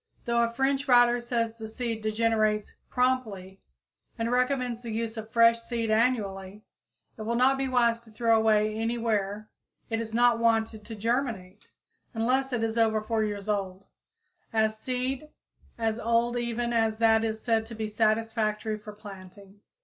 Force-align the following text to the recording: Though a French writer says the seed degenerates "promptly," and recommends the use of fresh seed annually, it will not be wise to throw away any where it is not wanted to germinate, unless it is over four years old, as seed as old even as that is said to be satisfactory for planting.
Though 0.25 0.41
a 0.41 0.49
French 0.51 0.87
writer 0.87 1.19
says 1.19 1.53
the 1.53 1.67
seed 1.67 2.01
degenerates 2.01 2.73
"promptly," 2.89 3.61
and 4.17 4.31
recommends 4.31 4.81
the 4.81 4.89
use 4.89 5.15
of 5.15 5.29
fresh 5.29 5.59
seed 5.59 5.91
annually, 5.91 6.63
it 7.17 7.21
will 7.21 7.35
not 7.35 7.55
be 7.55 7.67
wise 7.67 7.99
to 7.99 8.09
throw 8.11 8.35
away 8.35 8.73
any 8.73 8.97
where 8.97 9.47
it 9.91 10.01
is 10.01 10.11
not 10.11 10.39
wanted 10.39 10.83
to 10.85 10.95
germinate, 10.95 11.67
unless 12.15 12.51
it 12.51 12.63
is 12.63 12.79
over 12.79 12.99
four 12.99 13.23
years 13.23 13.47
old, 13.47 13.85
as 14.51 14.79
seed 14.79 15.29
as 15.77 15.99
old 15.99 16.35
even 16.35 16.73
as 16.73 16.97
that 16.97 17.23
is 17.23 17.39
said 17.43 17.67
to 17.67 17.75
be 17.75 17.87
satisfactory 17.87 18.79
for 18.79 18.93
planting. 18.93 19.59